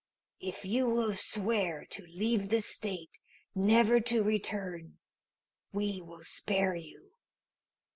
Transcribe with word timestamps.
If 0.39 0.65
you 0.65 0.87
will 0.87 1.13
swear 1.13 1.85
to 1.91 2.01
leave 2.07 2.49
the 2.49 2.61
State, 2.61 3.19
never 3.53 3.99
to 3.99 4.23
return, 4.23 4.97
we 5.71 6.01
will 6.01 6.23
spare 6.23 6.73
you. 6.73 7.11